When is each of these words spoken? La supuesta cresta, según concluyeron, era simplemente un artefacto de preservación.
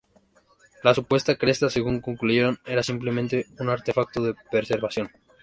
La 0.81 0.95
supuesta 0.95 1.35
cresta, 1.35 1.69
según 1.69 2.01
concluyeron, 2.01 2.57
era 2.65 2.81
simplemente 2.81 3.45
un 3.59 3.69
artefacto 3.69 4.23
de 4.23 4.33
preservación. 4.49 5.11